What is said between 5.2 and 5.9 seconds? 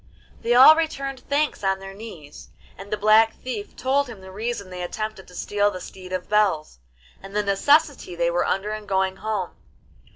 to steal the